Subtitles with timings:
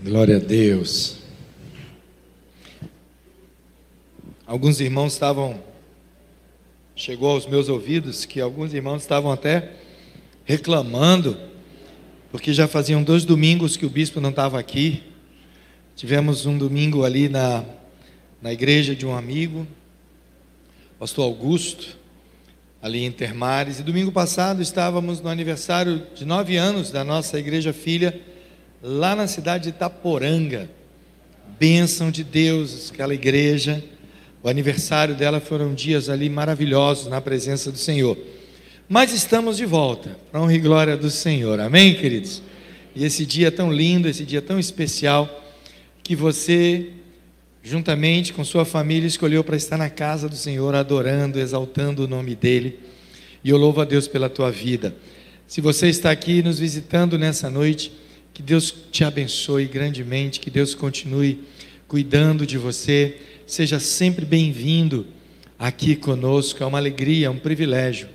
[0.00, 1.18] Glória a Deus.
[4.44, 5.62] Alguns irmãos estavam,
[6.96, 9.74] chegou aos meus ouvidos que alguns irmãos estavam até
[10.44, 11.38] reclamando,
[12.32, 15.04] porque já faziam dois domingos que o bispo não estava aqui.
[15.94, 17.64] Tivemos um domingo ali na,
[18.40, 19.68] na igreja de um amigo,
[20.98, 21.96] pastor Augusto,
[22.80, 27.72] ali em Termares, e domingo passado estávamos no aniversário de nove anos da nossa igreja
[27.72, 28.31] filha
[28.82, 30.68] lá na cidade de Itaporanga.
[31.58, 33.82] Bênção de Deus, aquela igreja.
[34.42, 38.18] O aniversário dela foram dias ali maravilhosos na presença do Senhor.
[38.88, 41.60] Mas estamos de volta, para honra e glória do Senhor.
[41.60, 42.42] Amém, queridos?
[42.94, 45.40] E esse dia tão lindo, esse dia tão especial,
[46.02, 46.90] que você,
[47.62, 52.34] juntamente com sua família, escolheu para estar na casa do Senhor, adorando, exaltando o nome
[52.34, 52.80] dEle.
[53.44, 54.94] E eu louvo a Deus pela tua vida.
[55.46, 57.92] Se você está aqui nos visitando nessa noite,
[58.32, 61.40] que Deus te abençoe grandemente, que Deus continue
[61.86, 63.16] cuidando de você.
[63.46, 65.06] Seja sempre bem-vindo
[65.58, 66.62] aqui conosco.
[66.62, 68.08] É uma alegria, é um privilégio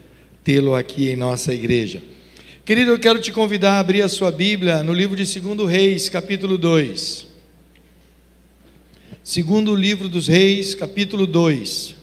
[0.44, 2.02] tê-lo aqui em nossa igreja.
[2.66, 6.09] Querido, eu quero te convidar a abrir a sua Bíblia no livro de 2 Reis,
[6.09, 7.28] capítulo 2.
[9.24, 11.97] Segundo livro dos Reis, capítulo 2.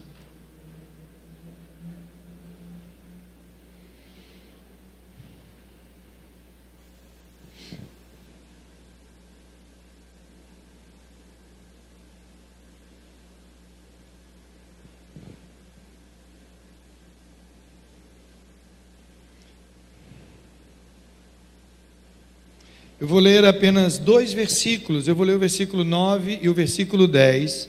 [23.05, 25.07] Eu vou ler apenas dois versículos.
[25.07, 27.69] Eu vou ler o versículo 9 e o versículo 10.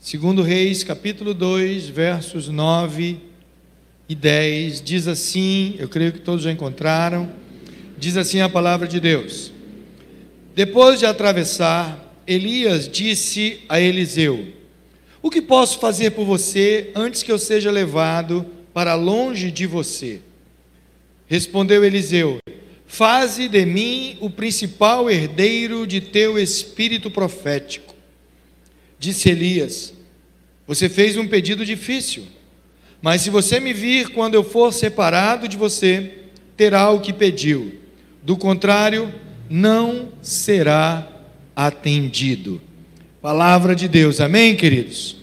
[0.00, 3.18] Segundo Reis, capítulo 2, versos 9
[4.08, 4.80] e 10.
[4.80, 7.30] Diz assim, eu creio que todos já encontraram.
[7.98, 9.52] Diz assim a palavra de Deus.
[10.54, 14.54] Depois de atravessar, Elias disse a Eliseu:
[15.20, 20.22] O que posso fazer por você antes que eu seja levado para longe de você?
[21.26, 22.38] Respondeu Eliseu:
[22.92, 27.94] Faze de mim o principal herdeiro de teu espírito profético.
[28.98, 29.94] Disse Elias:
[30.66, 32.24] Você fez um pedido difícil,
[33.00, 36.18] mas se você me vir quando eu for separado de você,
[36.54, 37.80] terá o que pediu.
[38.22, 39.10] Do contrário,
[39.48, 41.08] não será
[41.56, 42.60] atendido.
[43.22, 45.16] Palavra de Deus, amém, queridos?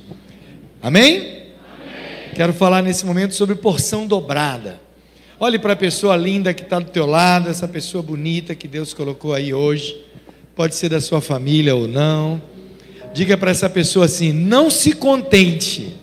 [0.81, 1.17] Amém?
[1.17, 2.33] amém?
[2.33, 4.88] Quero falar nesse momento sobre porção dobrada.
[5.41, 8.93] Olhe para a pessoa linda que está do teu lado, essa pessoa bonita que Deus
[8.93, 10.05] colocou aí hoje.
[10.53, 12.41] Pode ser da sua família ou não.
[13.13, 15.95] Diga para essa pessoa assim: não se contente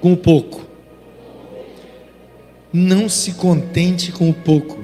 [0.00, 0.66] com o pouco.
[2.72, 4.82] Não se contente com o pouco.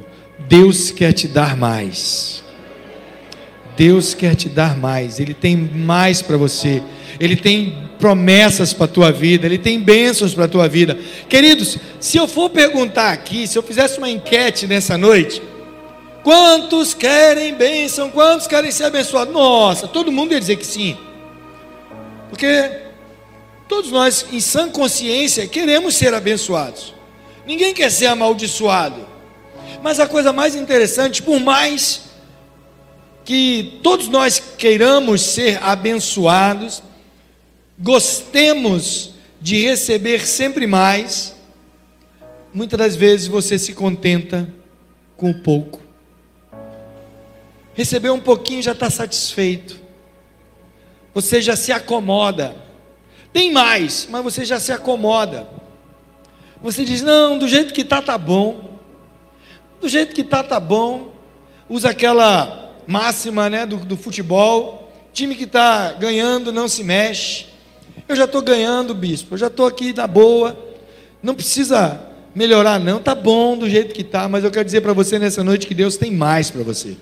[0.49, 2.45] Deus quer te dar mais.
[3.77, 5.19] Deus quer te dar mais.
[5.19, 6.81] Ele tem mais para você.
[7.19, 10.99] Ele tem promessas para a tua vida, Ele tem bênçãos para a tua vida.
[11.29, 15.41] Queridos, se eu for perguntar aqui, se eu fizesse uma enquete nessa noite,
[16.23, 19.33] quantos querem bênção, quantos querem ser abençoados?
[19.33, 20.97] Nossa, todo mundo ia dizer que sim,
[22.29, 22.71] porque
[23.69, 26.95] todos nós, em sã consciência, queremos ser abençoados,
[27.47, 29.07] ninguém quer ser amaldiçoado,
[29.83, 32.03] mas a coisa mais interessante, por mais
[33.25, 36.83] que todos nós queiramos ser abençoados,
[37.79, 41.35] gostemos de receber sempre mais,
[42.53, 44.49] muitas das vezes você se contenta
[45.17, 45.83] com o pouco.
[47.75, 49.81] Receber um pouquinho já está satisfeito.
[51.13, 52.55] Você já se acomoda.
[53.33, 55.49] Tem mais, mas você já se acomoda.
[56.63, 58.79] Você diz: não, do jeito que está, tá bom.
[59.81, 61.13] Do jeito que está, tá bom.
[61.69, 67.54] Usa aquela máxima né, do, do futebol: time que está ganhando não se mexe.
[68.09, 70.57] Eu já estou ganhando, bispo, eu já estou aqui na boa.
[71.23, 72.01] Não precisa
[72.35, 73.01] melhorar, não.
[73.01, 75.75] Tá bom do jeito que está, mas eu quero dizer para você nessa noite que
[75.75, 76.97] Deus tem mais para você.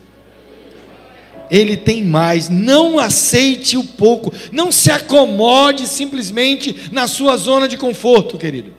[1.50, 2.48] Ele tem mais.
[2.48, 4.32] Não aceite o pouco.
[4.52, 8.72] Não se acomode simplesmente na sua zona de conforto, querido.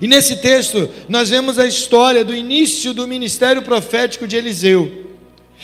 [0.00, 5.05] E nesse texto, nós vemos a história do início do ministério profético de Eliseu.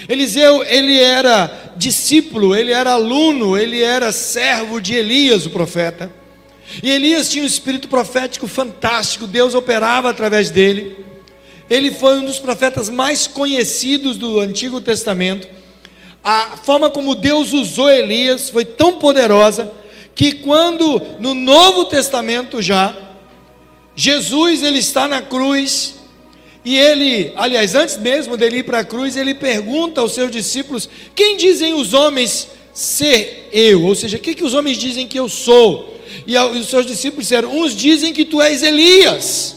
[0.08, 6.10] Eliseu, ele era discípulo, ele era aluno, ele era servo de Elias, o profeta.
[6.82, 11.04] E Elias tinha um espírito profético fantástico, Deus operava através dele.
[11.68, 15.48] Ele foi um dos profetas mais conhecidos do Antigo Testamento.
[16.24, 19.72] A forma como Deus usou Elias foi tão poderosa
[20.14, 22.94] que quando no Novo Testamento já
[23.94, 25.96] Jesus ele está na cruz
[26.64, 30.88] E ele, aliás, antes mesmo dele ir para a cruz, ele pergunta aos seus discípulos:
[31.14, 33.84] Quem dizem os homens ser eu?
[33.84, 36.00] Ou seja, o que, que os homens dizem que eu sou?
[36.26, 39.56] E os seus discípulos disseram: Uns dizem que tu és Elias,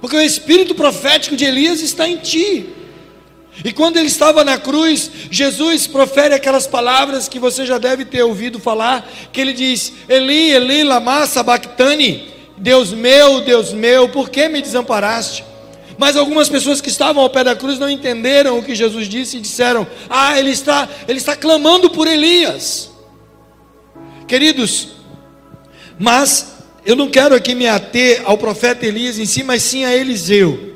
[0.00, 2.66] porque o espírito profético de Elias está em ti.
[3.64, 8.22] E quando ele estava na cruz, Jesus profere aquelas palavras que você já deve ter
[8.22, 12.28] ouvido falar, que ele diz: Eli, Eli, lama sabachthani,
[12.58, 15.49] Deus meu, Deus meu, por que me desamparaste?
[16.00, 19.36] Mas algumas pessoas que estavam ao pé da cruz não entenderam o que Jesus disse
[19.36, 22.90] e disseram: "Ah, ele está, ele está clamando por Elias".
[24.26, 24.88] Queridos,
[25.98, 26.54] mas
[26.86, 30.74] eu não quero aqui me ater ao profeta Elias em si, mas sim a Eliseu.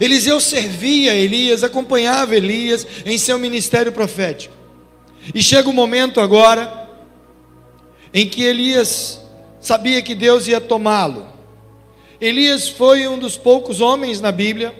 [0.00, 4.54] Eliseu servia Elias, acompanhava Elias em seu ministério profético.
[5.34, 6.88] E chega o momento agora
[8.14, 9.20] em que Elias
[9.60, 11.29] sabia que Deus ia tomá-lo.
[12.20, 14.74] Elias foi um dos poucos homens na Bíblia.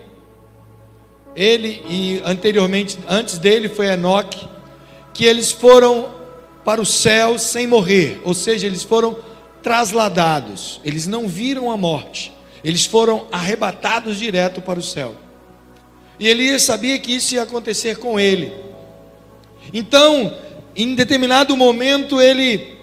[1.35, 4.47] Ele e anteriormente, antes dele foi Enoque,
[5.13, 6.13] que eles foram
[6.63, 9.17] para o céu sem morrer, ou seja, eles foram
[9.63, 10.79] trasladados.
[10.83, 12.31] Eles não viram a morte.
[12.63, 15.15] Eles foram arrebatados direto para o céu.
[16.19, 18.53] E Elias sabia que isso ia acontecer com ele.
[19.73, 20.37] Então,
[20.75, 22.77] em determinado momento ele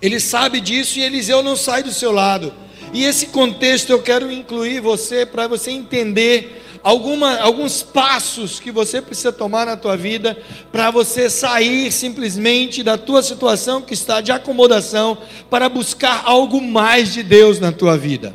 [0.00, 2.54] ele sabe disso e Eliseu não sai do seu lado.
[2.92, 9.02] E esse contexto eu quero incluir você para você entender alguma, alguns passos que você
[9.02, 10.36] precisa tomar na tua vida
[10.72, 15.18] para você sair simplesmente da tua situação que está de acomodação
[15.50, 18.34] para buscar algo mais de Deus na tua vida.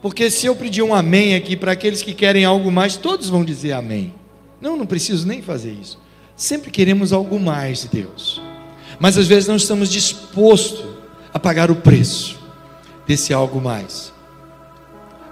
[0.00, 3.44] Porque se eu pedir um amém aqui para aqueles que querem algo mais, todos vão
[3.44, 4.14] dizer amém.
[4.58, 5.98] Não, não preciso nem fazer isso.
[6.34, 8.40] Sempre queremos algo mais de Deus.
[8.98, 10.86] Mas às vezes não estamos dispostos
[11.34, 12.39] a pagar o preço
[13.10, 14.12] desse algo mais.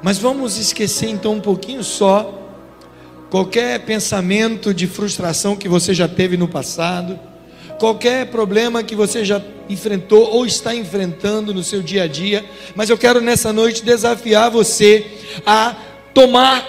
[0.02, 2.50] Mas vamos esquecer então um pouquinho só
[3.30, 7.16] qualquer pensamento de frustração que você já teve no passado,
[7.78, 12.44] qualquer problema que você já enfrentou ou está enfrentando no seu dia a dia,
[12.74, 15.06] mas eu quero nessa noite desafiar você
[15.46, 15.76] a
[16.12, 16.66] tomar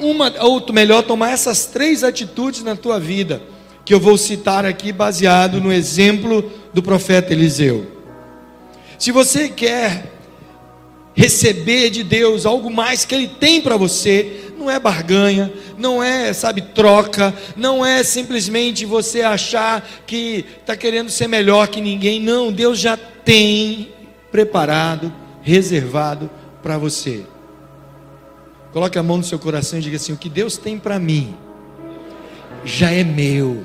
[0.00, 3.42] uma, ou melhor, tomar essas três atitudes na tua vida,
[3.84, 7.86] que eu vou citar aqui baseado no exemplo do profeta Eliseu.
[8.98, 10.15] Se você quer
[11.16, 16.32] receber de Deus algo mais que Ele tem para você, não é barganha, não é,
[16.32, 22.52] sabe, troca, não é simplesmente você achar que está querendo ser melhor que ninguém, não,
[22.52, 23.92] Deus já tem
[24.30, 26.30] preparado, reservado
[26.62, 27.24] para você.
[28.72, 31.34] Coloque a mão no seu coração e diga assim: o que Deus tem para mim
[32.62, 33.64] já é meu.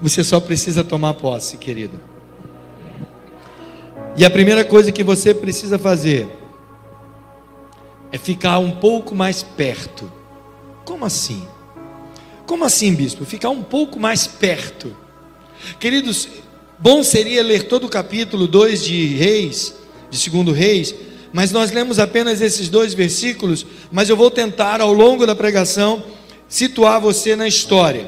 [0.00, 2.11] Você só precisa tomar posse, querido.
[4.14, 6.28] E a primeira coisa que você precisa fazer
[8.10, 10.10] é ficar um pouco mais perto.
[10.84, 11.46] Como assim?
[12.46, 13.24] Como assim, bispo?
[13.24, 14.94] Ficar um pouco mais perto.
[15.80, 16.28] Queridos,
[16.78, 19.74] bom seria ler todo o capítulo 2 de Reis,
[20.10, 20.94] de segundo Reis,
[21.32, 26.04] mas nós lemos apenas esses dois versículos, mas eu vou tentar ao longo da pregação
[26.46, 28.06] situar você na história.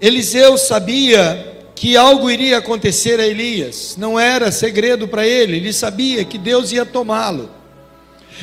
[0.00, 6.24] Eliseu sabia que algo iria acontecer a Elias, não era segredo para ele, ele sabia
[6.24, 7.48] que Deus ia tomá-lo.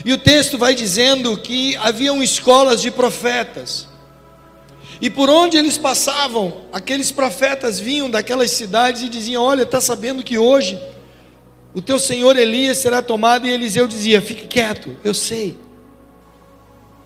[0.06, 3.90] E o texto vai dizendo que haviam escolas de profetas.
[5.02, 10.24] E por onde eles passavam, aqueles profetas vinham daquelas cidades e diziam: Olha, está sabendo
[10.24, 10.80] que hoje
[11.74, 13.46] o teu senhor Elias será tomado?
[13.46, 15.58] E Eliseu dizia: Fique quieto, eu sei,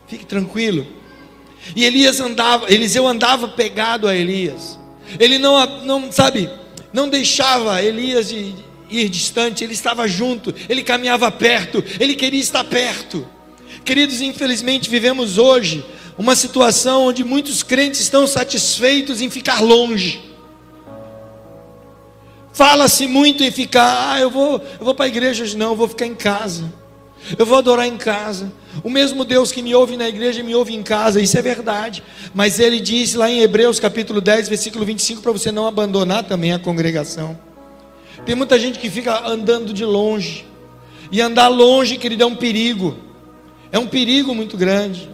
[0.07, 0.86] fique tranquilo.
[1.75, 4.78] E Elias andava, Eliseu andava pegado a Elias.
[5.20, 6.50] Ele não, não sabe,
[6.92, 13.28] não deixava Elias ir distante, ele estava junto, ele caminhava perto, ele queria estar perto.
[13.86, 15.86] Queridos, infelizmente vivemos hoje
[16.18, 20.30] uma situação onde muitos crentes estão satisfeitos em ficar longe.
[22.51, 25.75] Fala-se muito em ficar, ah, eu vou, eu vou para a igreja hoje não, eu
[25.78, 26.74] vou ficar em casa.
[27.38, 28.51] Eu vou adorar em casa.
[28.83, 32.03] O mesmo Deus que me ouve na igreja me ouve em casa, isso é verdade.
[32.33, 36.53] Mas ele diz lá em Hebreus capítulo 10, versículo 25, para você não abandonar também
[36.53, 37.38] a congregação.
[38.25, 40.45] Tem muita gente que fica andando de longe.
[41.12, 42.98] E andar longe, querido, é um perigo.
[43.71, 45.09] É um perigo muito grande.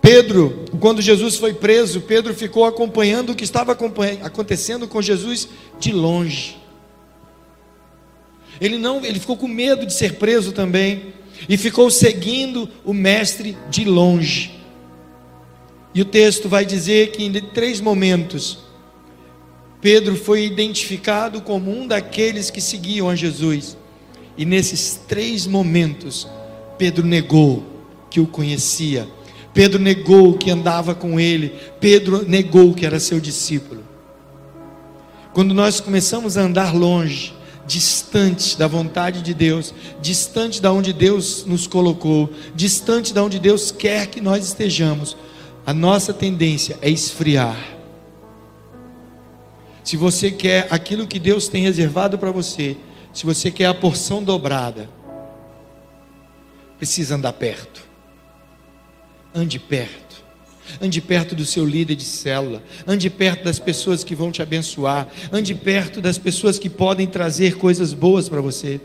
[0.00, 5.92] Pedro, quando Jesus foi preso, Pedro ficou acompanhando o que estava acontecendo com Jesus de
[5.92, 6.61] longe.
[8.60, 11.14] Ele não, ele ficou com medo de ser preso também
[11.48, 14.52] e ficou seguindo o mestre de longe.
[15.94, 18.58] E o texto vai dizer que em três momentos
[19.82, 23.76] Pedro foi identificado como um daqueles que seguiam a Jesus.
[24.38, 26.28] E nesses três momentos,
[26.78, 27.64] Pedro negou
[28.08, 29.08] que o conhecia.
[29.52, 31.52] Pedro negou que andava com ele.
[31.80, 33.82] Pedro negou que era seu discípulo.
[35.34, 37.34] Quando nós começamos a andar longe,
[37.66, 43.70] distante da vontade de Deus, distante da onde Deus nos colocou, distante da onde Deus
[43.70, 45.16] quer que nós estejamos,
[45.64, 47.56] a nossa tendência é esfriar.
[49.84, 52.76] Se você quer aquilo que Deus tem reservado para você,
[53.12, 54.88] se você quer a porção dobrada,
[56.78, 57.82] precisa andar perto.
[59.34, 60.01] Ande perto.
[60.80, 62.62] Ande perto do seu líder de célula.
[62.86, 65.08] Ande perto das pessoas que vão te abençoar.
[65.32, 68.80] Ande perto das pessoas que podem trazer coisas boas para você.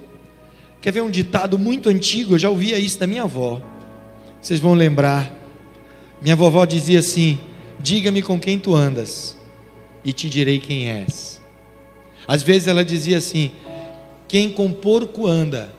[0.81, 2.36] Quer ver um ditado muito antigo?
[2.36, 3.62] Eu já ouvia isso da minha avó.
[4.41, 5.31] Vocês vão lembrar.
[6.22, 7.39] Minha vovó dizia assim:
[7.79, 9.38] Diga-me com quem tu andas,
[10.03, 11.41] e te direi quem és.
[12.27, 13.51] Às vezes ela dizia assim:
[14.27, 15.74] Quem com porco anda,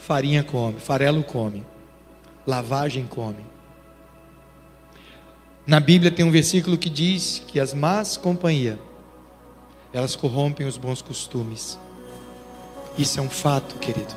[0.00, 1.64] farinha come, farelo come,
[2.46, 3.44] lavagem come.
[5.68, 8.78] Na Bíblia tem um versículo que diz que as más companhias,
[9.92, 11.78] elas corrompem os bons costumes.
[12.96, 14.16] Isso é um fato, querido.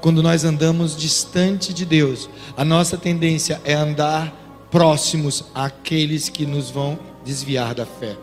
[0.00, 4.34] Quando nós andamos distante de Deus, a nossa tendência é andar
[4.72, 8.16] próximos àqueles que nos vão desviar da fé,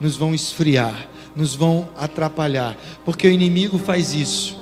[0.00, 4.58] nos vão esfriar, nos vão atrapalhar, porque o inimigo faz isso.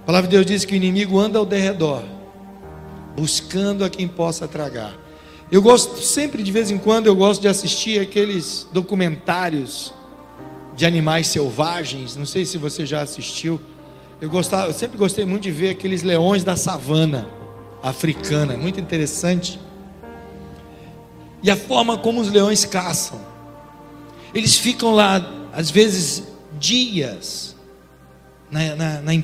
[0.00, 2.02] A palavra de Deus diz que o inimigo anda ao derredor,
[3.14, 4.94] buscando a quem possa tragar.
[5.50, 9.94] Eu gosto sempre de vez em quando eu gosto de assistir aqueles documentários
[10.76, 12.16] de animais selvagens.
[12.16, 13.58] Não sei se você já assistiu.
[14.20, 17.26] Eu gostava, eu sempre gostei muito de ver aqueles leões da savana
[17.82, 19.58] africana, muito interessante.
[21.42, 23.18] E a forma como os leões caçam.
[24.34, 26.24] Eles ficam lá, às vezes,
[26.58, 27.56] dias,
[28.50, 29.14] na, na, na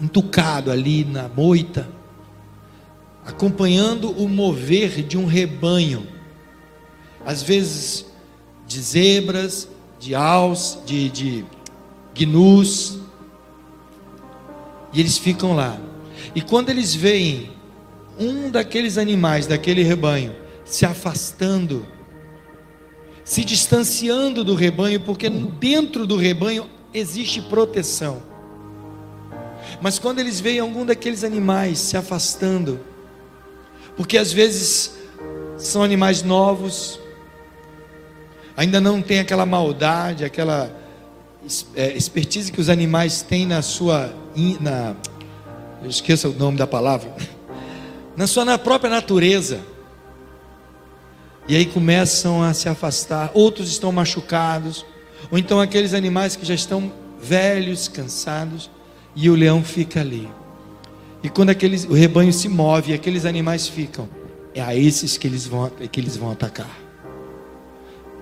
[0.00, 1.99] entucado ali na moita
[3.30, 6.06] acompanhando o mover de um rebanho,
[7.24, 8.06] às vezes
[8.66, 9.68] de zebras,
[10.00, 11.44] de aus, de, de
[12.14, 12.98] gnus,
[14.92, 15.78] e eles ficam lá.
[16.34, 17.52] E quando eles veem
[18.18, 20.34] um daqueles animais, daquele rebanho,
[20.64, 21.86] se afastando,
[23.24, 28.22] se distanciando do rebanho, porque dentro do rebanho existe proteção.
[29.80, 32.89] Mas quando eles veem algum daqueles animais se afastando,
[33.96, 34.92] porque às vezes
[35.56, 36.98] são animais novos,
[38.56, 40.70] ainda não tem aquela maldade, aquela
[41.74, 44.12] é, expertise que os animais têm na sua,
[44.60, 44.94] na,
[45.82, 47.14] eu esqueço o nome da palavra,
[48.16, 49.60] na sua na própria natureza.
[51.48, 54.84] E aí começam a se afastar, outros estão machucados,
[55.30, 58.70] ou então aqueles animais que já estão velhos, cansados,
[59.16, 60.28] e o leão fica ali.
[61.22, 64.08] E quando aqueles, o rebanho se move e aqueles animais ficam,
[64.54, 66.78] é a esses que eles vão, que eles vão atacar.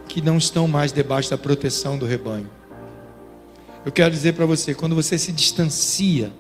[0.09, 2.51] Que não estão mais debaixo da proteção do rebanho.
[3.85, 6.33] Eu quero dizer para você, quando você se distancia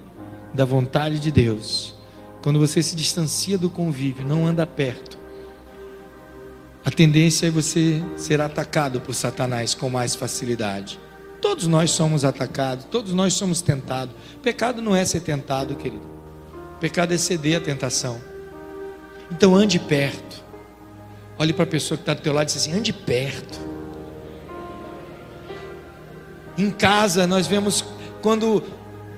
[0.52, 1.94] da vontade de Deus,
[2.42, 5.18] quando você se distancia do convívio, não anda perto,
[6.84, 10.98] a tendência é você ser atacado por Satanás com mais facilidade.
[11.40, 14.14] Todos nós somos atacados, todos nós somos tentados.
[14.42, 16.07] Pecado não é ser tentado, querido.
[16.80, 18.20] Pecado é ceder à tentação.
[19.30, 20.44] Então ande perto.
[21.38, 23.58] Olhe para a pessoa que está do teu lado e diz assim: ande perto.
[26.56, 27.84] Em casa nós vemos
[28.20, 28.62] quando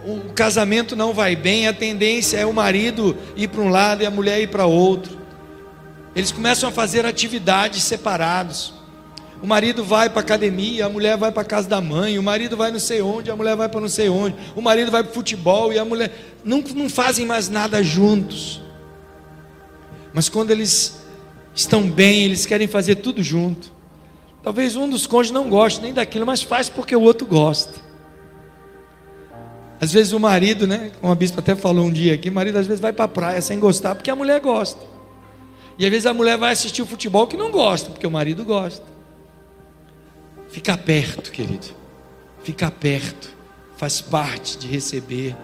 [0.04, 4.06] o casamento não vai bem, a tendência é o marido ir para um lado e
[4.06, 5.18] a mulher ir para outro.
[6.14, 8.74] Eles começam a fazer atividades separados.
[9.42, 12.56] O marido vai para a academia, a mulher vai para casa da mãe, o marido
[12.56, 15.12] vai não sei onde, a mulher vai para não sei onde, o marido vai para
[15.12, 16.12] futebol e a mulher.
[16.44, 18.60] Não, não fazem mais nada juntos.
[20.12, 21.00] Mas quando eles
[21.54, 23.72] estão bem, eles querem fazer tudo junto.
[24.42, 27.74] Talvez um dos cônjuges não goste nem daquilo, mas faz porque o outro gosta.
[29.80, 30.90] Às vezes o marido, né?
[31.00, 33.08] Como a bispa até falou um dia aqui, o marido às vezes vai para a
[33.08, 34.80] praia sem gostar porque a mulher gosta.
[35.78, 38.44] E às vezes a mulher vai assistir o futebol que não gosta, porque o marido
[38.44, 38.89] gosta.
[40.50, 41.68] Ficar perto, querido.
[42.42, 43.30] Ficar perto
[43.76, 45.36] faz parte de receber.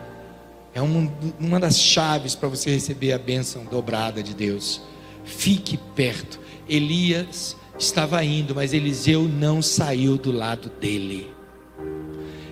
[0.74, 4.82] É uma, uma das chaves para você receber a bênção dobrada de Deus.
[5.24, 6.40] Fique perto.
[6.68, 11.30] Elias estava indo, mas Eliseu não saiu do lado dele.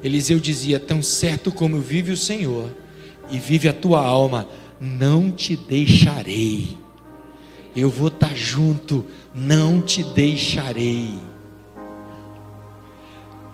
[0.02, 2.70] Eliseu dizia: Tão certo como vive o Senhor
[3.30, 4.48] e vive a tua alma,
[4.80, 6.78] não te deixarei.
[7.74, 11.18] Eu vou estar junto, não te deixarei.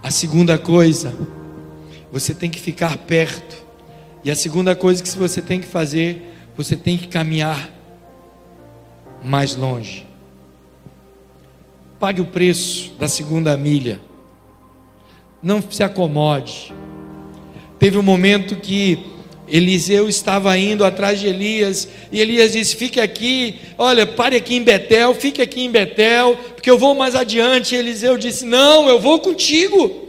[0.03, 1.15] A segunda coisa,
[2.11, 3.57] você tem que ficar perto
[4.23, 7.71] E a segunda coisa que você tem que fazer, você tem que caminhar
[9.25, 10.07] mais longe.
[11.99, 14.01] Pague o preço da segunda milha.
[15.43, 16.75] Não se acomode.
[17.79, 19.07] Teve um momento que
[19.51, 24.63] Eliseu estava indo atrás de Elias, e Elias disse: Fique aqui, olha, pare aqui em
[24.63, 27.75] Betel, fique aqui em Betel, porque eu vou mais adiante.
[27.75, 30.09] E Eliseu disse: Não, eu vou contigo.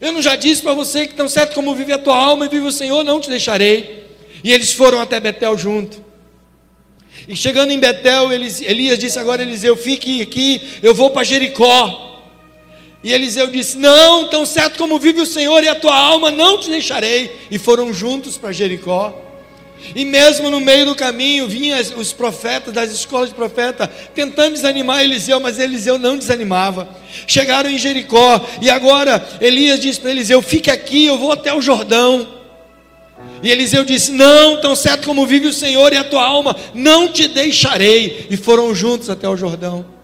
[0.00, 2.48] Eu não já disse para você que tão certo como vive a tua alma e
[2.48, 4.04] vive o Senhor, não te deixarei.
[4.44, 6.04] E eles foram até Betel junto.
[7.26, 12.15] E chegando em Betel, Elias disse agora Eliseu: Fique aqui, eu vou para Jericó.
[13.06, 16.58] E Eliseu disse: Não, tão certo como vive o Senhor e a tua alma, não
[16.58, 17.36] te deixarei.
[17.48, 19.14] E foram juntos para Jericó.
[19.94, 25.04] E mesmo no meio do caminho, vinham os profetas das escolas de profeta tentando desanimar
[25.04, 26.88] Eliseu, mas Eliseu não desanimava.
[27.28, 31.62] Chegaram em Jericó, e agora Elias disse para Eliseu: Fique aqui, eu vou até o
[31.62, 32.26] Jordão.
[33.40, 37.06] E Eliseu disse: Não, tão certo como vive o Senhor e a tua alma, não
[37.06, 38.26] te deixarei.
[38.28, 39.95] E foram juntos até o Jordão.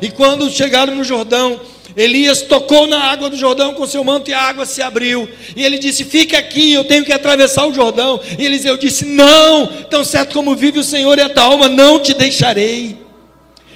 [0.00, 1.60] E quando chegaram no Jordão,
[1.96, 5.28] Elias tocou na água do Jordão com seu manto e a água se abriu.
[5.56, 8.20] E ele disse: Fica aqui, eu tenho que atravessar o Jordão.
[8.38, 11.98] E Eliseu disse: Não, tão certo como vive o Senhor e a tua alma, não
[11.98, 12.98] te deixarei.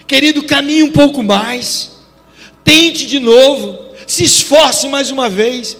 [0.06, 1.92] Querido, caminhe um pouco mais.
[2.62, 3.78] Tente de novo.
[4.06, 5.76] Se esforce mais uma vez.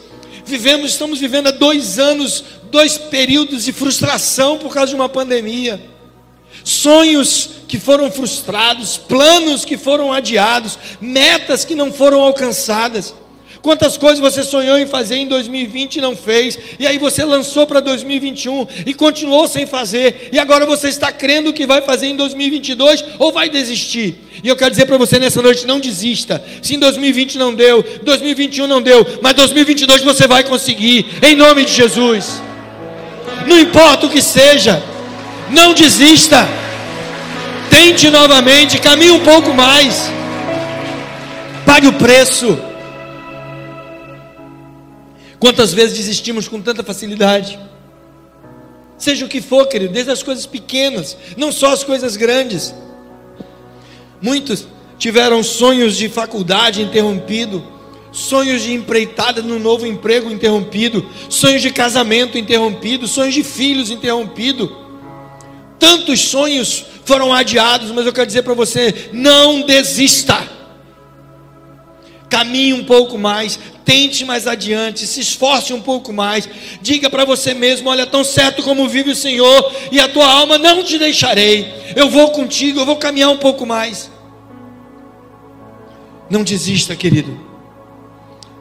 [0.46, 5.93] Vivemos, estamos vivendo há dois anos, dois períodos de frustração por causa de uma pandemia
[6.64, 13.14] sonhos que foram frustrados, planos que foram adiados, metas que não foram alcançadas.
[13.64, 17.66] Quantas coisas você sonhou em fazer em 2020 e não fez, e aí você lançou
[17.66, 22.16] para 2021 e continuou sem fazer, e agora você está crendo que vai fazer em
[22.16, 24.16] 2022 ou vai desistir?
[24.42, 26.44] E eu quero dizer para você nessa noite: não desista.
[26.60, 31.64] Se em 2020 não deu, 2021 não deu, mas 2022 você vai conseguir, em nome
[31.64, 32.42] de Jesus.
[33.46, 34.82] Não importa o que seja,
[35.50, 36.48] não desista.
[37.70, 40.10] Tente novamente, caminhe um pouco mais.
[41.64, 42.58] Pague o preço.
[45.38, 47.58] Quantas vezes desistimos com tanta facilidade?
[48.96, 52.74] Seja o que for, querido, desde as coisas pequenas, não só as coisas grandes.
[54.22, 54.66] Muitos
[54.98, 57.62] tiveram sonhos de faculdade interrompido,
[58.12, 64.83] sonhos de empreitada no novo emprego interrompido, sonhos de casamento interrompido, sonhos de filhos interrompido.
[65.78, 70.54] Tantos sonhos foram adiados, mas eu quero dizer para você: não desista.
[72.28, 76.48] Caminhe um pouco mais, tente mais adiante, se esforce um pouco mais.
[76.80, 80.58] Diga para você mesmo: olha, tão certo como vive o Senhor e a tua alma,
[80.58, 81.72] não te deixarei.
[81.94, 84.10] Eu vou contigo, eu vou caminhar um pouco mais.
[86.28, 87.38] Não desista, querido.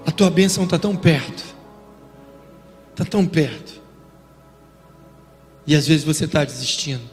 [0.06, 1.43] A tua bênção está tão perto.
[2.91, 3.82] Está tão perto.
[5.65, 7.10] E às vezes você está desistindo.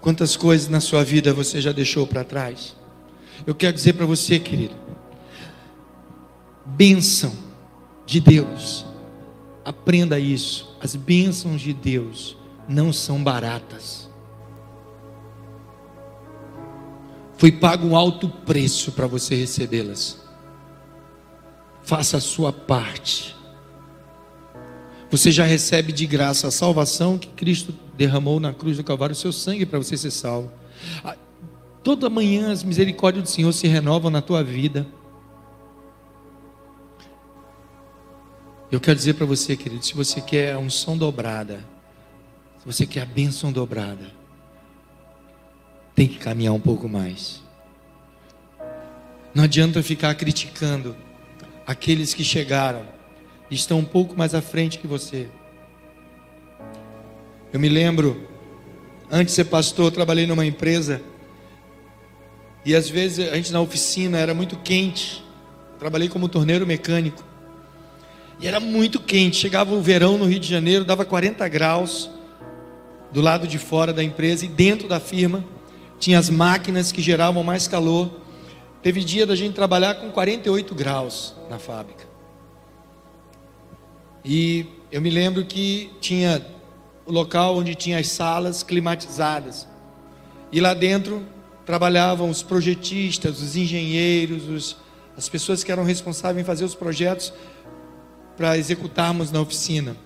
[0.00, 2.76] Quantas coisas na sua vida você já deixou para trás?
[3.46, 4.74] Eu quero dizer para você, querido,
[6.64, 7.34] bênção
[8.06, 8.86] de Deus,
[9.64, 10.76] aprenda isso.
[10.80, 12.36] As bênçãos de Deus
[12.68, 14.08] não são baratas.
[17.36, 20.18] Foi pago um alto preço para você recebê-las.
[21.82, 23.35] Faça a sua parte.
[25.10, 29.16] Você já recebe de graça a salvação que Cristo derramou na cruz do Calvário o
[29.16, 30.50] seu sangue para você ser salvo.
[31.04, 31.16] Ah,
[31.82, 34.86] toda manhã as misericórdias do Senhor se renovam na tua vida.
[38.70, 41.60] Eu quero dizer para você, querido, se você quer a unção dobrada,
[42.58, 44.10] se você quer a bênção dobrada,
[45.94, 47.40] tem que caminhar um pouco mais.
[49.32, 50.96] Não adianta ficar criticando
[51.64, 52.95] aqueles que chegaram
[53.54, 55.28] estão um pouco mais à frente que você.
[57.52, 58.28] Eu me lembro,
[59.10, 61.00] antes de ser pastor, eu trabalhei numa empresa.
[62.64, 65.24] E às vezes a gente na oficina era muito quente.
[65.78, 67.24] Trabalhei como torneiro mecânico.
[68.40, 69.36] E era muito quente.
[69.36, 72.10] Chegava o verão no Rio de Janeiro, dava 40 graus
[73.12, 75.44] do lado de fora da empresa e dentro da firma
[75.98, 78.10] tinha as máquinas que geravam mais calor.
[78.82, 82.15] Teve dia da gente trabalhar com 48 graus na fábrica.
[84.28, 86.44] E eu me lembro que tinha
[87.06, 89.68] o local onde tinha as salas climatizadas.
[90.50, 91.24] E lá dentro
[91.64, 94.76] trabalhavam os projetistas, os engenheiros, os,
[95.16, 97.32] as pessoas que eram responsáveis em fazer os projetos
[98.36, 99.96] para executarmos na oficina.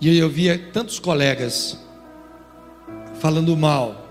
[0.00, 1.76] E eu via tantos colegas
[3.18, 4.06] falando mal,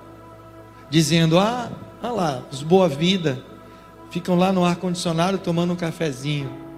[0.90, 1.72] dizendo: ah,
[2.04, 3.42] olha lá, os boa vida
[4.12, 6.69] ficam lá no ar condicionado tomando um cafezinho.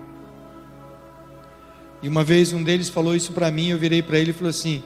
[2.01, 4.49] E uma vez um deles falou isso para mim, eu virei para ele e falei
[4.49, 4.83] assim: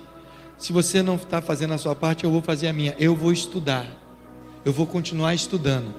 [0.58, 2.95] se você não está fazendo a sua parte, eu vou fazer a minha.
[2.99, 3.88] Eu vou estudar.
[4.63, 5.93] Eu vou continuar estudando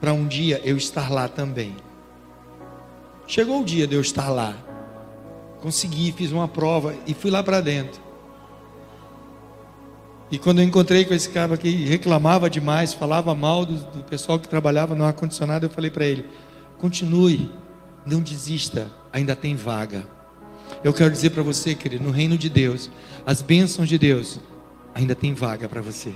[0.00, 1.74] para um dia eu estar lá também.
[3.26, 4.54] Chegou o dia de eu estar lá.
[5.60, 8.00] Consegui, fiz uma prova e fui lá para dentro.
[10.30, 14.38] E quando eu encontrei com esse cara que reclamava demais, falava mal do, do pessoal
[14.38, 16.26] que trabalhava no ar-condicionado, eu falei para ele:
[16.78, 17.50] continue,
[18.06, 20.06] não desista, ainda tem vaga.
[20.82, 22.90] Eu quero dizer para você, querido, no reino de Deus,
[23.24, 24.40] as bênçãos de Deus,
[24.94, 26.12] ainda tem vaga para você.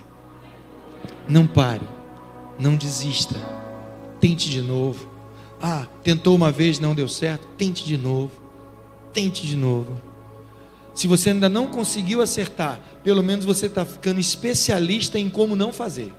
[1.29, 1.87] Não pare,
[2.59, 3.37] não desista,
[4.21, 5.09] tente de novo.
[5.61, 8.33] Ah, tentou uma vez, não deu certo, tente de novo,
[9.13, 10.01] tente de novo.
[10.95, 15.73] Se você ainda não conseguiu acertar, pelo menos você está ficando especialista em como não
[15.73, 16.13] fazer.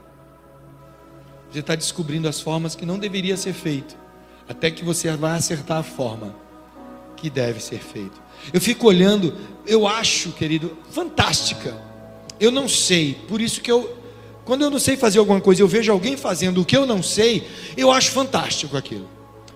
[1.52, 3.98] Você está descobrindo as formas que não deveria ser feito,
[4.48, 6.47] até que você vai acertar a forma
[7.18, 8.22] que deve ser feito.
[8.54, 9.34] Eu fico olhando,
[9.66, 11.76] eu acho, querido, fantástica.
[12.40, 13.98] Eu não sei, por isso que eu,
[14.46, 17.04] quando eu não sei fazer alguma coisa, eu vejo alguém fazendo o que eu não
[17.04, 19.10] sei, eu acho fantástico aquilo.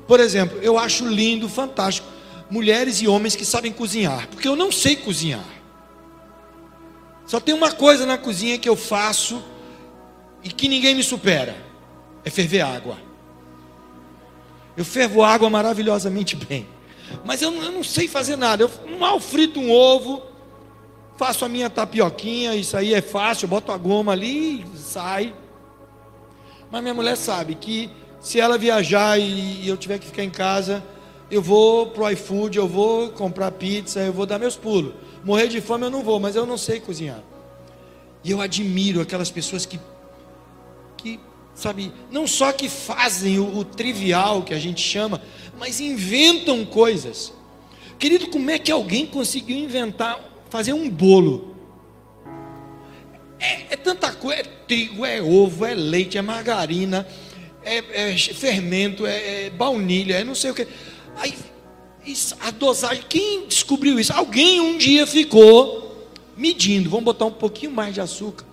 [0.08, 2.08] Por exemplo, eu acho lindo, fantástico,
[2.50, 5.46] mulheres e homens que sabem cozinhar, porque eu não sei cozinhar.
[7.26, 9.42] Só tem uma coisa na cozinha que eu faço
[10.44, 11.56] e que ninguém me supera:
[12.26, 12.98] é ferver água.
[14.76, 16.68] Eu fervo água maravilhosamente bem.
[17.26, 18.64] Mas eu, eu não sei fazer nada.
[18.64, 20.22] Eu mal frito um ovo,
[21.18, 25.34] faço a minha tapioquinha, isso aí é fácil, boto a goma ali e sai.
[26.72, 30.30] Mas minha mulher sabe que se ela viajar e, e eu tiver que ficar em
[30.30, 30.84] casa,
[31.30, 34.94] eu vou pro iFood, eu vou comprar pizza, eu vou dar meus pulos.
[35.24, 37.22] Morrer de fome eu não vou, mas eu não sei cozinhar.
[38.24, 39.80] E eu admiro aquelas pessoas que,
[40.98, 41.20] que
[41.54, 45.22] sabe, não só que fazem o, o trivial que a gente chama,
[45.58, 47.34] mas inventam coisas.
[48.00, 51.56] Querido, como é que alguém conseguiu inventar, fazer um bolo?
[53.40, 57.08] É, é tanta coisa, é trigo, é ovo, é leite, é margarina,
[57.64, 60.68] é, é fermento, é, é, baunilha, é não sei o que.
[61.18, 61.34] Aí,
[62.06, 64.14] isso, a dosagem, quem descobriu isso?
[64.14, 68.46] Alguém um dia ficou medindo, vamos botar um pouquinho mais de açúcar.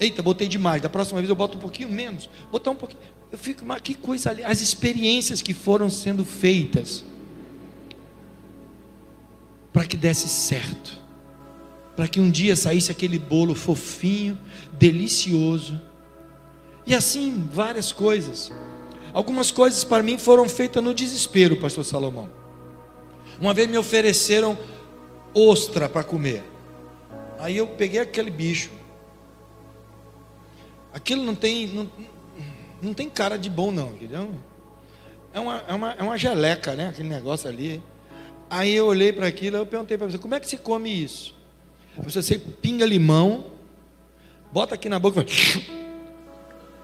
[0.00, 3.02] Eita, botei demais, da próxima vez eu boto um pouquinho menos, botar um pouquinho.
[3.30, 7.04] Eu fico, mas que coisa ali, as experiências que foram sendo feitas
[9.70, 10.98] para que desse certo,
[11.94, 14.38] para que um dia saísse aquele bolo fofinho,
[14.72, 15.78] delicioso,
[16.86, 18.50] e assim várias coisas.
[19.12, 22.30] Algumas coisas para mim foram feitas no desespero, Pastor Salomão.
[23.38, 24.58] Uma vez me ofereceram
[25.34, 26.42] ostra para comer,
[27.38, 28.79] aí eu peguei aquele bicho,
[30.92, 31.90] aquilo não tem, não,
[32.82, 34.30] não tem cara de bom, não, entendeu?
[35.32, 36.88] É uma, é uma, é uma geleca, né?
[36.88, 37.82] Aquele negócio ali.
[38.48, 41.34] Aí eu olhei para aquilo eu perguntei para você, como é que se come isso?
[41.98, 43.52] Você, pinga limão,
[44.52, 45.24] bota aqui na boca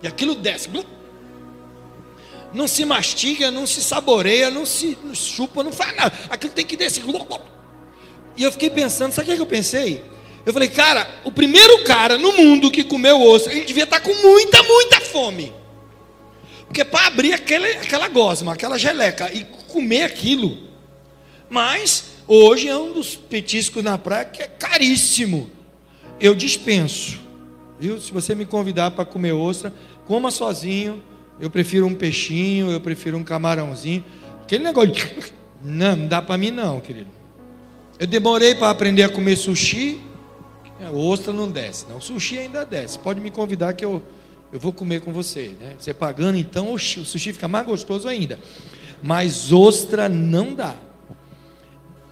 [0.02, 0.68] e aquilo desce.
[2.52, 6.14] Não se mastiga, não se saboreia, não se não chupa, não faz nada.
[6.30, 7.02] Aquilo tem que descer.
[8.36, 10.04] E eu fiquei pensando, sabe o que eu pensei?
[10.46, 14.14] Eu falei, cara, o primeiro cara no mundo que comeu osso, ele devia estar com
[14.14, 15.52] muita, muita fome.
[16.66, 20.56] Porque para abrir aquele, aquela gosma, aquela geleca e comer aquilo.
[21.50, 25.50] Mas hoje é um dos petiscos na praia que é caríssimo.
[26.20, 27.18] Eu dispenso.
[27.78, 28.00] Viu?
[28.00, 29.74] Se você me convidar para comer ostra,
[30.06, 31.02] coma sozinho.
[31.40, 34.04] Eu prefiro um peixinho, eu prefiro um camarãozinho.
[34.42, 35.06] Aquele negócio de...
[35.62, 37.10] Não, não dá para mim não, querido.
[37.98, 39.98] Eu demorei para aprender a comer sushi.
[40.80, 41.86] A ostra não desce.
[41.88, 42.98] Não, o sushi ainda desce.
[42.98, 44.02] Pode me convidar que eu
[44.52, 45.54] eu vou comer com você.
[45.60, 45.74] Né?
[45.78, 48.38] Você pagando, então, o sushi fica mais gostoso ainda.
[49.02, 50.74] Mas ostra não dá.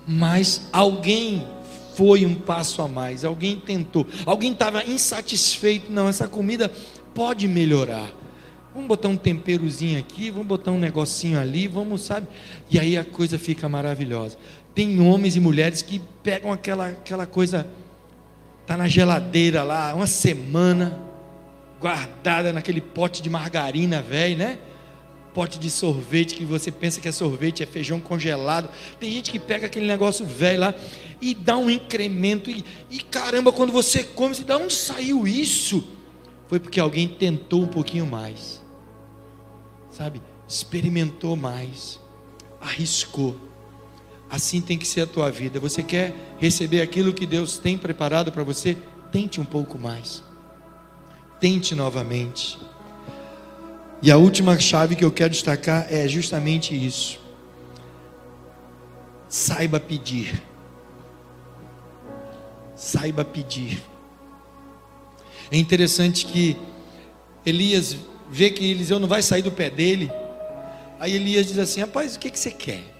[0.06, 1.46] Mas alguém
[1.94, 5.90] foi um passo a mais, alguém tentou, alguém estava insatisfeito.
[5.90, 6.70] Não, essa comida
[7.14, 8.10] pode melhorar.
[8.74, 12.26] Vamos botar um temperozinho aqui, vamos botar um negocinho ali, vamos, sabe?
[12.68, 14.36] E aí a coisa fica maravilhosa.
[14.74, 17.66] Tem homens e mulheres que pegam aquela, aquela coisa,
[18.66, 20.98] tá na geladeira lá, uma semana,
[21.80, 24.58] guardada naquele pote de margarina velho, né?
[25.34, 28.70] Pote de sorvete que você pensa que é sorvete, é feijão congelado.
[29.00, 30.74] Tem gente que pega aquele negócio velho lá
[31.20, 32.50] e dá um incremento.
[32.50, 35.86] E, e caramba, quando você come, você, de onde saiu isso?
[36.46, 38.62] Foi porque alguém tentou um pouquinho mais,
[39.90, 40.22] sabe?
[40.46, 41.98] Experimentou mais,
[42.60, 43.36] arriscou.
[44.34, 45.60] Assim tem que ser a tua vida.
[45.60, 48.76] Você quer receber aquilo que Deus tem preparado para você?
[49.12, 50.22] Tente um pouco mais
[51.44, 52.58] tente novamente.
[54.00, 57.20] E a última chave que eu quero destacar é justamente isso.
[59.28, 60.42] Saiba pedir.
[62.74, 63.82] saiba pedir.
[65.50, 66.56] É interessante que
[67.44, 67.94] Elias
[68.30, 70.10] vê que Eliseu não vai sair do pé dele.
[70.98, 72.93] Aí Elias diz assim: Rapaz, o que, que você quer?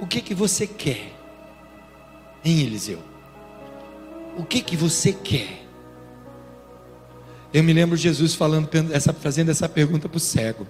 [0.00, 1.12] O que, que você quer?
[2.44, 3.02] Em Eliseu?
[4.36, 5.64] O que, que você quer?
[7.52, 8.68] Eu me lembro Jesus falando,
[9.20, 10.66] fazendo essa pergunta para o cego.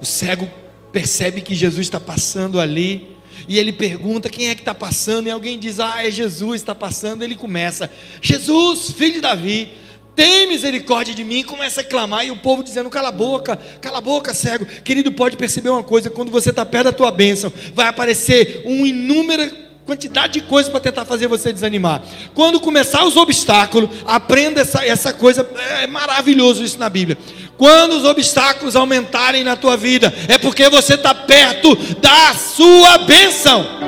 [0.00, 0.48] O cego
[0.92, 3.16] percebe que Jesus está passando ali.
[3.46, 6.74] E ele pergunta quem é que está passando, e alguém diz: Ah, é Jesus está
[6.74, 7.22] passando.
[7.22, 9.72] Ele começa: Jesus, filho de Davi,
[10.18, 11.44] tem misericórdia de mim.
[11.44, 14.66] Começa a clamar, e o povo dizendo: Cala a boca, cala a boca, cego.
[14.66, 18.84] Querido, pode perceber uma coisa: quando você está perto da tua bênção, vai aparecer um
[18.84, 22.02] inúmero quantidade de coisas para tentar fazer você desanimar.
[22.34, 25.48] Quando começar os obstáculos, aprenda essa, essa coisa,
[25.80, 27.16] é maravilhoso isso na Bíblia.
[27.56, 33.87] Quando os obstáculos aumentarem na tua vida, é porque você está perto da sua bênção.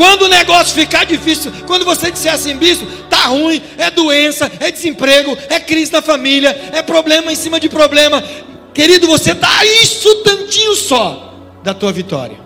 [0.00, 4.70] Quando o negócio ficar difícil, quando você disser assim, bispo, tá ruim, é doença, é
[4.70, 8.24] desemprego, é crise na família, é problema em cima de problema,
[8.72, 12.38] querido, você está isso tantinho só da tua vitória.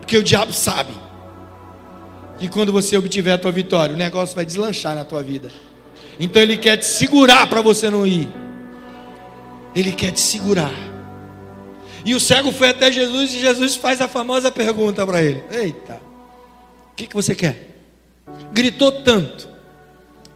[0.00, 0.90] Porque o diabo sabe
[2.36, 5.52] que quando você obtiver a tua vitória, o negócio vai deslanchar na tua vida.
[6.18, 8.28] Então ele quer te segurar para você não ir.
[9.72, 10.91] Ele quer te segurar.
[12.04, 16.00] E o cego foi até Jesus e Jesus faz a famosa pergunta para ele: Eita,
[16.92, 17.70] o que, que você quer?
[18.52, 19.48] Gritou tanto,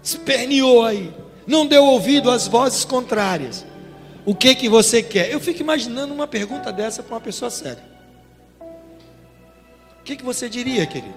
[0.02, 1.12] esperneou aí,
[1.46, 3.64] não deu ouvido às vozes contrárias.
[4.24, 5.30] O que que você quer?
[5.30, 7.96] Eu fico imaginando uma pergunta dessa para uma pessoa cega
[10.06, 11.14] que, que você diria, querido?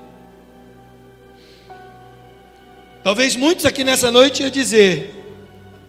[3.03, 5.15] Talvez muitos aqui nessa noite iam dizer: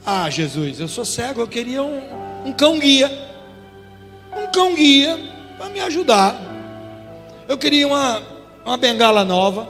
[0.05, 3.30] Ah, Jesus, eu sou cego, eu queria um, um cão guia.
[4.53, 5.19] Cão guia
[5.57, 6.35] para me ajudar.
[7.49, 8.23] Eu queria uma,
[8.65, 9.69] uma bengala nova.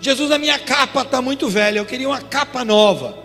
[0.00, 3.18] Jesus, a minha capa está muito velha, eu queria uma capa nova.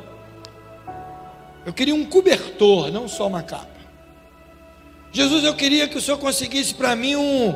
[1.65, 3.75] Eu queria um cobertor, não só uma capa.
[5.11, 7.55] Jesus, eu queria que o Senhor conseguisse para mim um,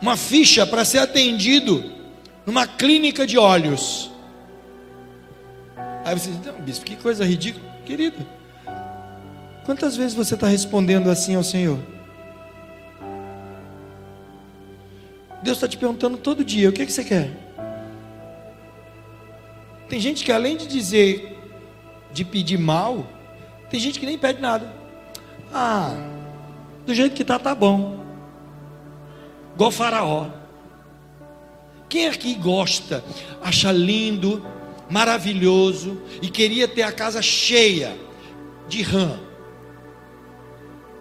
[0.00, 1.92] uma ficha para ser atendido
[2.44, 4.10] numa clínica de olhos.
[6.04, 7.64] Aí você diz, bispo, que coisa ridícula.
[7.84, 8.26] Querido,
[9.68, 11.78] quantas vezes você está respondendo assim ao Senhor?
[15.42, 17.30] Deus está te perguntando todo dia: o que, é que você quer?
[19.86, 21.38] Tem gente que além de dizer,
[22.14, 23.06] de pedir mal,
[23.68, 24.72] tem gente que nem pede nada.
[25.52, 25.94] Ah,
[26.86, 28.02] do jeito que está, tá bom
[29.54, 30.28] igual Faraó.
[31.90, 33.04] Quem aqui gosta,
[33.42, 34.46] acha lindo,
[34.88, 37.94] maravilhoso e queria ter a casa cheia
[38.66, 39.27] de rã?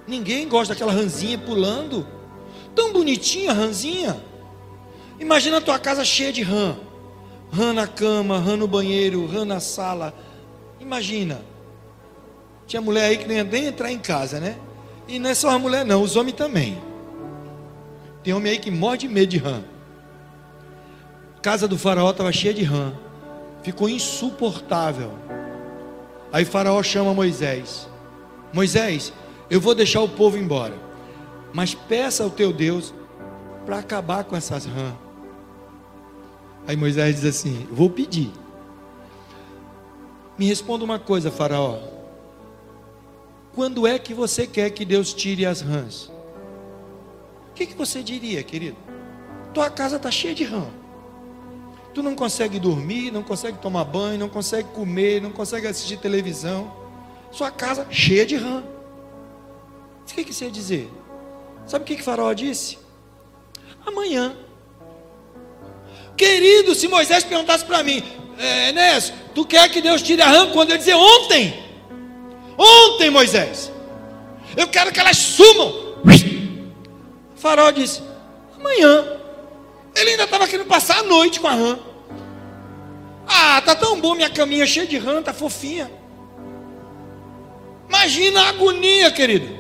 [0.08, 2.08] Ninguém gosta daquela ranzinha pulando.
[2.74, 4.22] Tão bonitinha a ranzinha.
[5.20, 6.78] Imagina a tua casa cheia de rã.
[7.52, 10.13] Rã na cama, rã no banheiro, rã na sala.
[10.80, 11.41] Imagina.
[12.65, 14.58] Tinha mulher aí que nem nem entrar em casa, né?
[15.08, 16.78] E não é só a mulher, não, os homens também.
[18.24, 19.63] Tem homem aí que morre de medo de rã.
[21.41, 22.93] casa do faraó estava cheia de rã.
[23.63, 25.13] Ficou insuportável.
[26.32, 27.88] Aí faraó chama Moisés.
[28.52, 29.13] Moisés,
[29.50, 30.74] eu vou deixar o povo embora.
[31.54, 32.94] Mas peça ao teu Deus
[33.66, 34.96] para acabar com essas rãs.
[36.68, 38.32] Aí Moisés diz assim: Vou pedir.
[40.38, 41.80] Me responda uma coisa, Faraó.
[43.56, 46.12] Quando é que você quer que Deus tire as rãs?
[47.58, 48.78] que, que você diria, querido?
[49.54, 50.68] Tua casa está cheia de rã.
[51.94, 56.72] Tu não consegue dormir, não consegue tomar banho, não consegue comer, não consegue assistir televisão.
[57.32, 58.64] Sua casa cheia de rã.
[60.10, 60.89] O que, que você ia dizer?
[61.67, 62.78] Sabe o que, que Faraó disse?
[63.86, 64.36] Amanhã.
[66.15, 68.02] Querido, se Moisés perguntasse para mim,
[68.39, 70.52] é, Enéas, tu quer que Deus tire a rã?
[70.52, 71.63] Quando eu dizer ontem,
[72.58, 73.72] ontem, Moisés,
[74.56, 75.88] eu quero que elas sumam.
[77.36, 78.02] Farol disse:
[78.56, 79.17] amanhã.
[79.96, 81.80] Ele ainda estava querendo passar a noite com a rã.
[83.28, 85.91] Ah, tá tão bom minha caminha cheia de rã, tá fofinha.
[87.89, 89.57] Imagina a agonia, querido.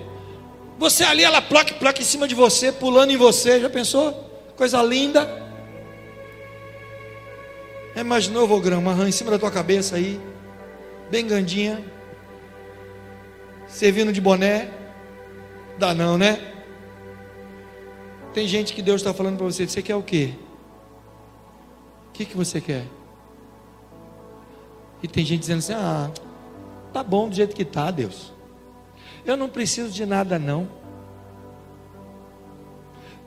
[0.77, 3.59] Você ali, ela placa, placa em cima de você, pulando em você.
[3.59, 4.13] Já pensou?
[4.55, 5.45] Coisa linda.
[7.95, 10.21] Imaginou, Vogrão, uma rã em cima da tua cabeça aí,
[11.09, 11.83] bem gandinha,
[13.67, 14.69] servindo de boné.
[15.79, 16.53] Dá não, né?
[18.33, 20.33] Tem gente que Deus está falando para você: você quer o quê?
[22.09, 22.85] O que, que você quer?
[25.01, 26.11] E tem gente dizendo assim: ah,
[26.93, 28.31] tá bom do jeito que tá, Deus.
[29.27, 30.69] Eu não preciso de nada, não.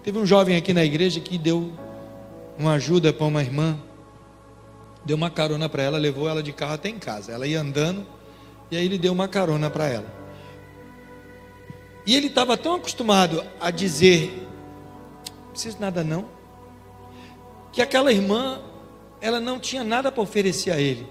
[0.03, 1.71] Teve um jovem aqui na igreja que deu
[2.59, 3.79] uma ajuda para uma irmã,
[5.05, 7.33] deu uma carona para ela, levou ela de carro até em casa.
[7.33, 8.07] Ela ia andando
[8.71, 10.07] e aí ele deu uma carona para ela.
[12.07, 14.49] E ele estava tão acostumado a dizer:
[15.45, 16.25] não preciso nada não,
[17.73, 18.59] que aquela irmã,
[19.21, 21.07] ela não tinha nada para oferecer a ele.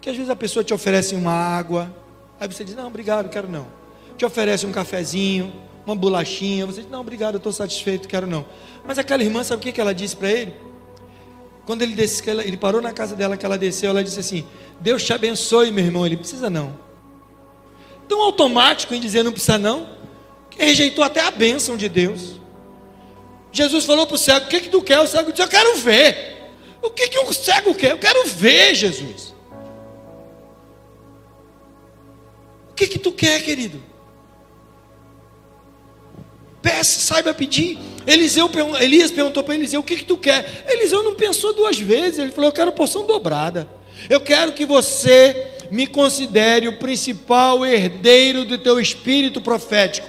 [0.00, 1.94] Que às vezes a pessoa te oferece uma água,
[2.40, 3.85] aí você diz: não, obrigado, quero não.
[4.16, 5.52] Te oferece um cafezinho,
[5.84, 6.66] uma bolachinha.
[6.66, 8.44] Você diz, não, obrigado, eu estou satisfeito, quero não.
[8.84, 10.54] Mas aquela irmã, sabe o que, ela disse para ele?
[11.64, 14.46] Quando ele, disse, ele parou na casa dela, que ela desceu, ela disse assim:
[14.80, 16.06] Deus te abençoe, meu irmão.
[16.06, 16.78] Ele precisa não.
[18.08, 19.88] Tão automático em dizer não precisa não,
[20.48, 22.40] que rejeitou até a bênção de Deus.
[23.50, 25.00] Jesus falou para o cego: O que, que tu quer?
[25.00, 26.36] O cego disse: Eu quero ver.
[26.82, 27.92] O que, que o cego quer?
[27.92, 29.34] Eu quero ver, Jesus.
[32.70, 33.82] O que, que tu quer, querido?
[36.66, 37.78] Peça, saiba pedir.
[38.04, 38.50] Eliseu,
[38.80, 40.64] Elias perguntou para Eliseu: O que, que tu quer?
[40.68, 42.18] Eliseu não pensou duas vezes.
[42.18, 43.68] Ele falou: Eu quero porção dobrada.
[44.10, 50.08] Eu quero que você me considere o principal herdeiro do teu espírito profético.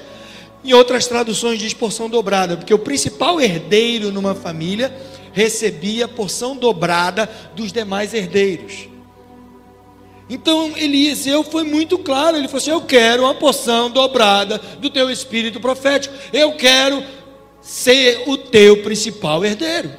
[0.65, 4.91] Em outras traduções diz porção dobrada, porque o principal herdeiro numa família
[5.34, 8.97] recebia porção dobrada dos demais herdeiros.
[10.30, 15.10] Então Eliseu foi muito claro, ele falou assim: Eu quero uma porção dobrada do teu
[15.10, 17.04] espírito profético, eu quero
[17.62, 19.92] ser o teu principal herdeiro.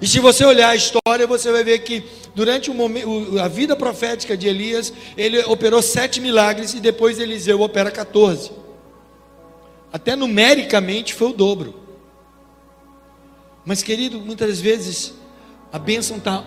[0.00, 2.02] E se você olhar a história, você vai ver que
[2.34, 7.60] durante o momento, a vida profética de Elias, ele operou sete milagres e depois Eliseu
[7.60, 8.50] opera 14.
[9.92, 11.74] Até numericamente foi o dobro.
[13.64, 15.14] Mas querido, muitas vezes
[15.72, 16.44] a bênção está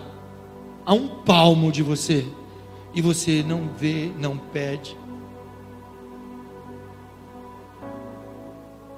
[0.86, 2.26] a um palmo de você
[2.94, 4.96] e você não vê, não pede,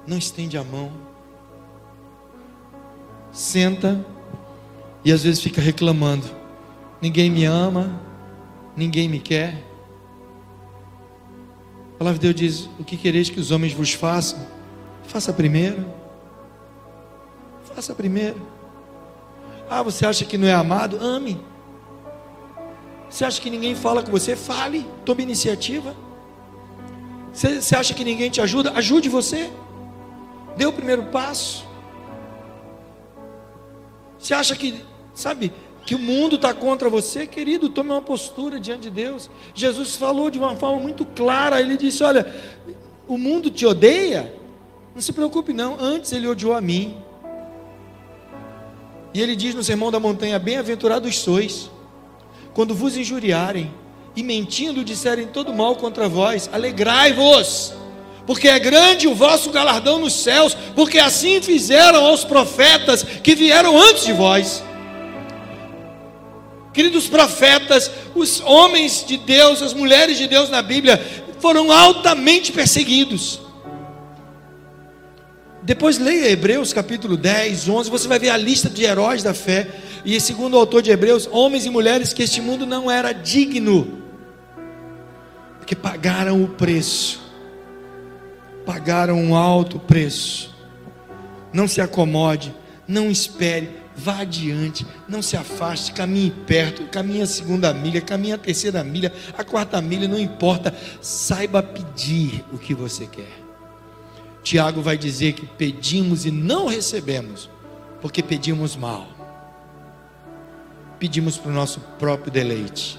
[0.06, 0.92] não estende a mão,
[3.32, 4.04] senta
[5.04, 6.26] e às vezes fica reclamando:
[7.00, 8.00] ninguém me ama,
[8.76, 9.64] ninguém me quer.
[11.94, 14.46] A palavra de Deus diz: O que quereis que os homens vos façam?
[15.04, 15.84] Faça primeiro.
[17.74, 18.40] Faça primeiro.
[19.70, 20.98] Ah, você acha que não é amado?
[21.00, 21.40] Ame.
[23.08, 24.36] Você acha que ninguém fala com você?
[24.36, 25.96] Fale, tome iniciativa.
[27.32, 28.72] Você, você acha que ninguém te ajuda?
[28.72, 29.50] Ajude você.
[30.56, 31.66] Dê o primeiro passo.
[34.18, 35.52] Você acha que, sabe,
[35.86, 37.26] que o mundo está contra você?
[37.26, 39.30] Querido, tome uma postura diante de Deus.
[39.54, 41.60] Jesus falou de uma forma muito clara.
[41.60, 42.34] Ele disse: Olha,
[43.06, 44.34] o mundo te odeia.
[44.94, 45.76] Não se preocupe, não.
[45.80, 46.96] Antes ele odiou a mim.
[49.14, 51.70] E ele diz no Sermão da Montanha: Bem-aventurados sois
[52.58, 53.72] quando vos injuriarem
[54.16, 57.72] e mentindo disserem todo mal contra vós, alegrai-vos,
[58.26, 63.78] porque é grande o vosso galardão nos céus, porque assim fizeram aos profetas que vieram
[63.80, 64.64] antes de vós.
[66.74, 71.00] Queridos profetas, os homens de Deus, as mulheres de Deus na Bíblia
[71.38, 73.40] foram altamente perseguidos.
[75.68, 79.68] Depois leia Hebreus capítulo 10, 11, você vai ver a lista de heróis da fé.
[80.02, 83.98] E segundo o autor de Hebreus, homens e mulheres que este mundo não era digno,
[85.58, 87.20] porque pagaram o preço,
[88.64, 90.56] pagaram um alto preço.
[91.52, 92.54] Não se acomode,
[92.86, 98.38] não espere, vá adiante, não se afaste, caminhe perto, caminhe a segunda milha, caminhe a
[98.38, 103.37] terceira milha, a quarta milha, não importa, saiba pedir o que você quer.
[104.42, 107.50] Tiago vai dizer que pedimos e não recebemos,
[108.00, 109.18] porque pedimos mal
[110.98, 112.98] pedimos para o nosso próprio deleite.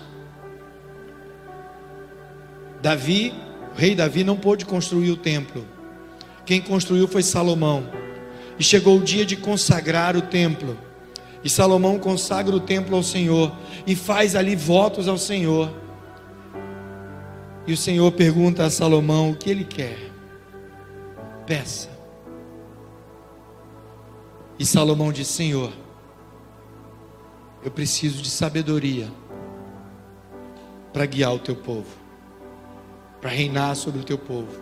[2.82, 3.34] Davi,
[3.75, 5.65] o rei Davi, não pôde construir o templo.
[6.45, 7.89] Quem construiu foi Salomão.
[8.58, 10.78] E chegou o dia de consagrar o templo.
[11.43, 13.54] E Salomão consagra o templo ao Senhor
[13.86, 15.71] e faz ali votos ao Senhor.
[17.67, 20.09] E o Senhor pergunta a Salomão o que ele quer.
[21.50, 21.89] Peça.
[24.60, 25.73] E Salomão diz: Senhor,
[27.63, 29.08] eu preciso de sabedoria
[30.93, 31.87] para guiar o teu povo,
[33.19, 34.62] para reinar sobre o teu povo.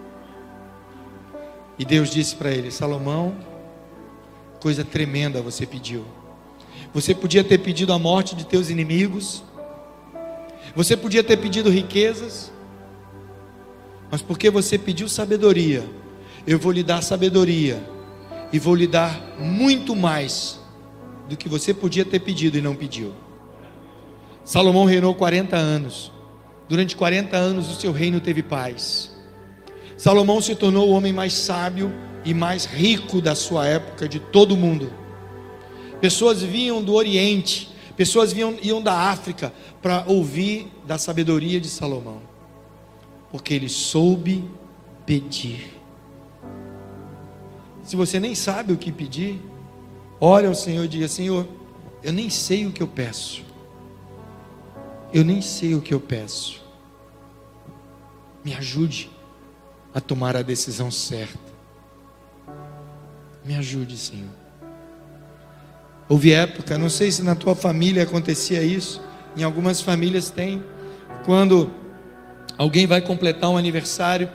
[1.77, 3.37] E Deus disse para ele: Salomão,
[4.61, 6.05] coisa tremenda você pediu.
[6.93, 9.43] Você podia ter pedido a morte de teus inimigos,
[10.73, 12.49] você podia ter pedido riquezas,
[14.09, 15.83] mas porque você pediu sabedoria,
[16.47, 17.83] eu vou lhe dar sabedoria
[18.53, 20.57] e vou lhe dar muito mais
[21.27, 23.13] do que você podia ter pedido e não pediu.
[24.45, 26.09] Salomão reinou 40 anos.
[26.69, 29.11] Durante 40 anos o seu reino teve paz.
[29.97, 31.93] Salomão se tornou o homem mais sábio
[32.23, 34.91] e mais rico da sua época de todo o mundo.
[35.99, 42.21] Pessoas vinham do Oriente, pessoas vinham, iam da África para ouvir da sabedoria de Salomão,
[43.31, 44.43] porque ele soube
[45.05, 45.76] pedir.
[47.87, 49.41] Se você nem sabe o que pedir,
[50.19, 51.47] ore ao Senhor e diga: Senhor,
[52.03, 53.45] eu nem sei o que eu peço.
[55.13, 56.61] Eu nem sei o que eu peço.
[58.43, 59.09] Me ajude
[59.93, 61.39] a tomar a decisão certa.
[63.45, 64.35] Me ajude, Senhor.
[66.09, 69.01] Houve época, não sei se na tua família acontecia isso,
[69.37, 70.61] em algumas famílias tem,
[71.23, 71.71] quando
[72.57, 74.29] alguém vai completar um aniversário,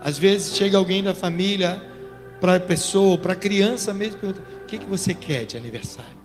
[0.00, 1.94] às vezes chega alguém da família
[2.46, 6.16] para a pessoa, para a criança mesmo, pergunta: o que, que você quer de aniversário?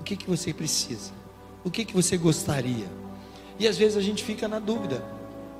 [0.00, 1.12] O que, que você precisa?
[1.62, 2.86] O que, que você gostaria?
[3.58, 5.04] E às vezes a gente fica na dúvida,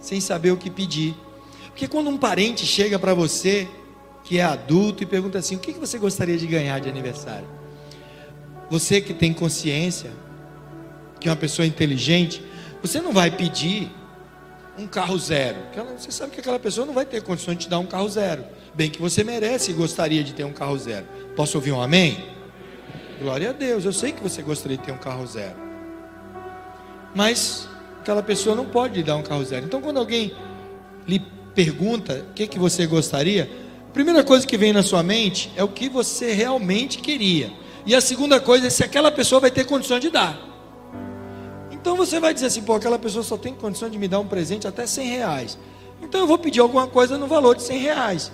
[0.00, 1.14] sem saber o que pedir.
[1.66, 3.68] Porque quando um parente chega para você,
[4.22, 7.46] que é adulto, e pergunta assim: o que, que você gostaria de ganhar de aniversário?
[8.70, 10.10] Você que tem consciência,
[11.20, 12.42] que é uma pessoa inteligente,
[12.80, 13.92] você não vai pedir
[14.76, 15.56] um carro zero.
[15.96, 18.44] Você sabe que aquela pessoa não vai ter condições de te dar um carro zero.
[18.74, 21.06] Bem que você merece e gostaria de ter um carro zero.
[21.36, 22.24] Posso ouvir um amém?
[23.20, 25.56] Glória a Deus, eu sei que você gostaria de ter um carro zero.
[27.14, 27.68] Mas
[28.00, 29.64] aquela pessoa não pode lhe dar um carro zero.
[29.64, 30.34] Então, quando alguém
[31.06, 31.20] lhe
[31.54, 33.48] pergunta o que, que você gostaria,
[33.88, 37.52] a primeira coisa que vem na sua mente é o que você realmente queria.
[37.86, 40.53] E a segunda coisa é se aquela pessoa vai ter condições de dar.
[41.84, 44.26] Então você vai dizer assim, pô, aquela pessoa só tem condição de me dar um
[44.26, 45.58] presente até 100 reais.
[46.00, 48.32] Então eu vou pedir alguma coisa no valor de 100 reais.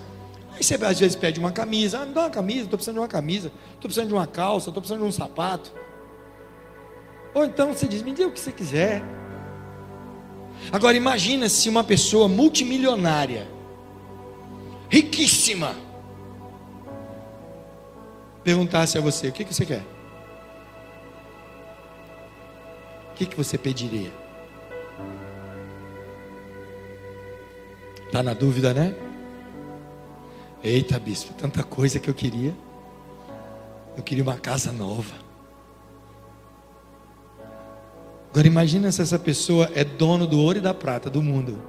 [0.52, 3.00] Aí você às vezes pede uma camisa, ah, me dá uma camisa, estou precisando de
[3.00, 5.72] uma camisa, estou precisando de uma calça, estou precisando de um sapato.
[7.34, 9.02] Ou então você diz, me dê o que você quiser.
[10.70, 13.48] Agora imagina se uma pessoa multimilionária,
[14.88, 15.74] riquíssima,
[18.44, 19.99] perguntasse a você, o que, que você quer?
[23.20, 24.10] Que, que você pediria?
[28.06, 28.94] Está na dúvida, né?
[30.64, 32.54] Eita, bispo, tanta coisa que eu queria.
[33.94, 35.14] Eu queria uma casa nova.
[38.30, 41.60] Agora imagina se essa pessoa é dono do ouro e da prata do mundo.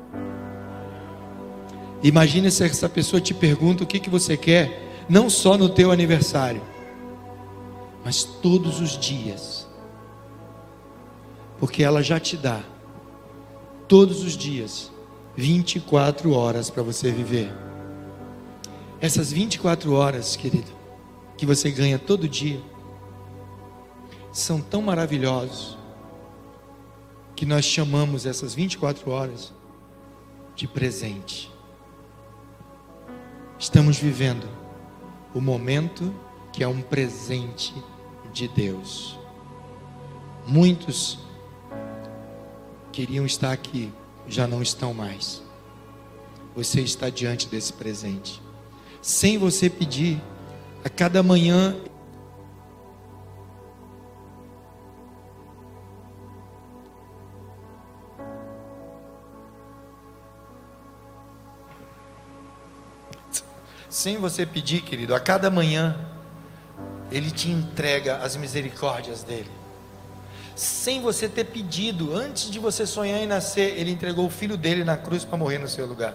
[2.02, 5.92] Imagina se essa pessoa te pergunta o que, que você quer, não só no teu
[5.92, 6.62] aniversário,
[8.06, 9.61] mas todos os dias.
[11.62, 12.62] Porque ela já te dá
[13.88, 14.92] todos os dias
[15.36, 17.54] 24 horas para você viver.
[19.00, 20.72] Essas 24 horas, querido,
[21.38, 22.60] que você ganha todo dia,
[24.32, 25.78] são tão maravilhosos
[27.36, 29.54] que nós chamamos essas 24 horas
[30.56, 31.52] de presente.
[33.60, 34.50] Estamos vivendo
[35.32, 36.12] o momento
[36.52, 37.72] que é um presente
[38.34, 39.20] de Deus.
[40.48, 41.20] Muitos
[42.92, 43.92] queriam estar aqui,
[44.28, 45.42] já não estão mais.
[46.56, 48.42] Você está diante desse presente
[49.02, 50.22] sem você pedir.
[50.84, 51.76] A cada manhã
[63.88, 65.96] sem você pedir, querido, a cada manhã
[67.12, 69.61] ele te entrega as misericórdias dele.
[70.62, 74.84] Sem você ter pedido, antes de você sonhar em nascer, ele entregou o filho dele
[74.84, 76.14] na cruz para morrer no seu lugar.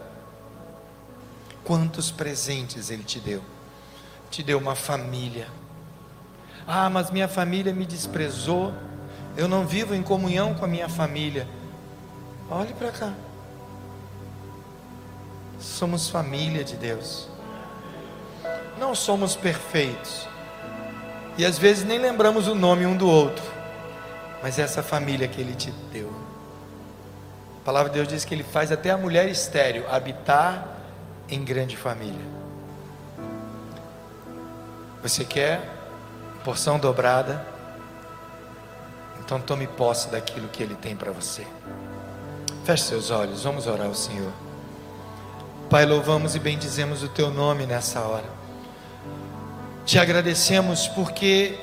[1.64, 3.42] Quantos presentes Ele te deu?
[4.30, 5.48] Te deu uma família.
[6.64, 8.72] Ah, mas minha família me desprezou.
[9.36, 11.48] Eu não vivo em comunhão com a minha família.
[12.48, 13.14] Olhe para cá.
[15.58, 17.26] Somos família de Deus.
[18.78, 20.28] Não somos perfeitos.
[21.36, 23.55] E às vezes nem lembramos o nome um do outro.
[24.42, 26.12] Mas essa família que Ele te deu.
[27.60, 30.66] A palavra de Deus diz que Ele faz até a mulher estéreo habitar
[31.28, 32.24] em grande família.
[35.02, 35.60] Você quer
[36.44, 37.44] porção dobrada?
[39.20, 41.46] Então tome posse daquilo que Ele tem para você.
[42.64, 44.32] Feche seus olhos, vamos orar ao Senhor.
[45.68, 48.36] Pai, louvamos e bendizemos o Teu nome nessa hora.
[49.84, 51.58] Te agradecemos porque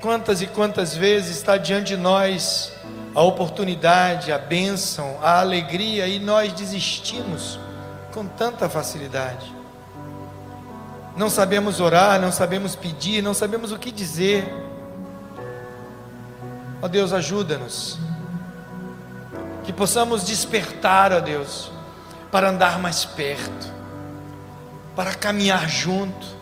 [0.00, 2.72] quantas e quantas vezes está diante de nós
[3.14, 7.58] a oportunidade, a bênção, a alegria e nós desistimos
[8.12, 9.52] com tanta facilidade.
[11.16, 14.46] Não sabemos orar, não sabemos pedir, não sabemos o que dizer.
[16.80, 17.98] Ó oh Deus, ajuda-nos.
[19.64, 21.72] Que possamos despertar, ó oh Deus,
[22.30, 23.72] para andar mais perto,
[24.94, 26.37] para caminhar junto,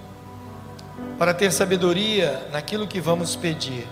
[1.19, 3.87] para ter sabedoria naquilo que vamos pedir.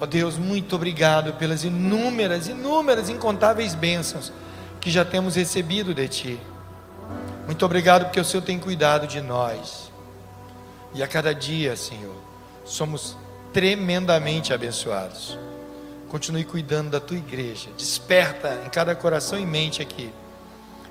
[0.00, 4.32] Ó oh Deus, muito obrigado pelas inúmeras, inúmeras, incontáveis bênçãos
[4.80, 6.40] que já temos recebido de Ti.
[7.46, 9.90] Muito obrigado porque o Senhor tem cuidado de nós.
[10.94, 12.14] E a cada dia, Senhor,
[12.64, 13.16] somos
[13.52, 15.38] tremendamente abençoados.
[16.08, 17.68] Continue cuidando da tua igreja.
[17.76, 20.12] Desperta em cada coração e mente aqui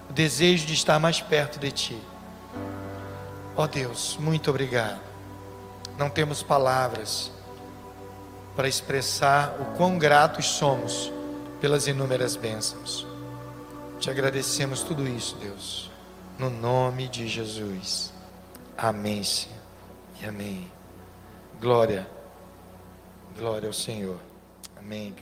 [0.09, 1.97] o desejo de estar mais perto de ti.
[3.57, 5.01] Ó oh Deus, muito obrigado.
[5.97, 7.31] Não temos palavras
[8.55, 11.11] para expressar o quão gratos somos
[11.59, 13.07] pelas inúmeras bênçãos.
[13.99, 15.89] Te agradecemos tudo isso, Deus,
[16.37, 18.13] no nome de Jesus.
[18.77, 19.57] Amém, Senhor.
[20.21, 20.71] E amém.
[21.59, 22.07] Glória,
[23.35, 24.19] glória ao Senhor.
[24.77, 25.15] Amém.